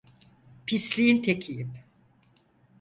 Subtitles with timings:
[0.67, 1.73] Pisliğin tekiyim.